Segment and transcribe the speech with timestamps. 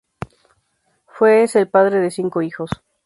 [1.05, 2.71] Fue es el padre de cinco hijos.